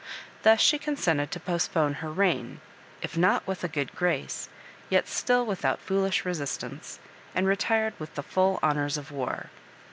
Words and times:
Thus 0.41 0.59
she 0.59 0.79
consented 0.79 1.29
to 1.29 1.39
postpone 1.39 1.93
her 2.01 2.11
reign, 2.11 2.59
if 3.03 3.15
not 3.15 3.45
with 3.45 3.63
a 3.63 3.67
good 3.67 3.93
grace, 3.95 4.49
yet 4.89 5.07
still 5.07 5.45
with 5.45 5.63
out 5.63 5.79
foolish 5.79 6.25
resistance, 6.25 6.97
and 7.35 7.45
retired 7.45 7.93
with 7.99 8.15
the 8.15 8.23
full 8.23 8.57
honours 8.63 8.97
of 8.97 9.11
war. 9.11 9.51